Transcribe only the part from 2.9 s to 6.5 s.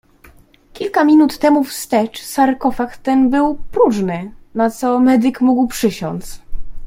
ten był próżny, na co medyk mógł przysiąc."